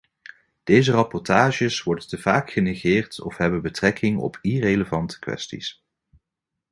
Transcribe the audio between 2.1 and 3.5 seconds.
vaak genegeerd of